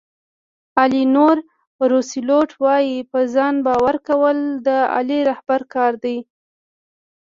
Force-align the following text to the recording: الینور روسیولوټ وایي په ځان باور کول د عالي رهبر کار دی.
الینور 0.83 1.37
روسیولوټ 1.91 2.49
وایي 2.63 2.97
په 3.11 3.19
ځان 3.33 3.55
باور 3.65 3.95
کول 4.07 4.37
د 4.67 4.67
عالي 4.93 5.19
رهبر 5.29 5.61
کار 5.73 5.93
دی. 6.03 6.17